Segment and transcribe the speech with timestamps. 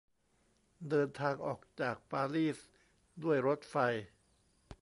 [0.89, 2.57] เดินทางออกจากปารีส
[3.23, 3.75] ด้วยรถไฟ